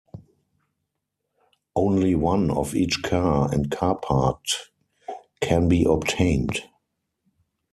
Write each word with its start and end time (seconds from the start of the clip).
Only 1.75 2.15
one 2.15 2.49
of 2.49 2.73
each 2.73 3.03
car 3.03 3.53
and 3.53 3.69
car 3.69 3.99
part 3.99 4.39
can 5.41 5.67
be 5.67 5.83
obtained. 5.87 6.61